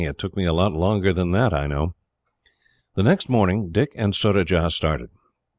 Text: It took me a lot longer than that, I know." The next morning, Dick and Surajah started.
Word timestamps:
It 0.03 0.17
took 0.17 0.35
me 0.35 0.45
a 0.45 0.51
lot 0.51 0.73
longer 0.73 1.13
than 1.13 1.29
that, 1.33 1.53
I 1.53 1.67
know." 1.67 1.93
The 2.95 3.03
next 3.03 3.29
morning, 3.29 3.69
Dick 3.71 3.91
and 3.95 4.15
Surajah 4.15 4.71
started. 4.71 5.11